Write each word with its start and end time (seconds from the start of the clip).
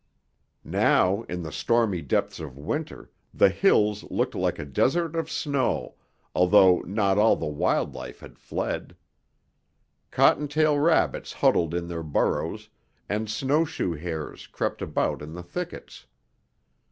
Now 0.65 1.21
in 1.29 1.43
the 1.43 1.51
stormy 1.51 2.01
depths 2.01 2.39
of 2.39 2.57
winter 2.57 3.11
the 3.31 3.49
hills 3.49 4.03
looked 4.09 4.33
like 4.33 4.57
a 4.57 4.65
desert 4.65 5.15
of 5.15 5.29
snow, 5.29 5.93
although 6.33 6.79
not 6.87 7.19
all 7.19 7.35
the 7.35 7.45
wild 7.45 7.93
life 7.93 8.21
had 8.21 8.39
fled. 8.39 8.95
Cottontail 10.09 10.79
rabbits 10.79 11.33
huddled 11.33 11.75
in 11.75 11.87
their 11.87 12.01
burrows 12.01 12.67
and 13.07 13.29
snowshoe 13.29 13.93
hares 13.93 14.47
crept 14.47 14.81
about 14.81 15.21
in 15.21 15.33
the 15.33 15.43
thickets. 15.43 16.07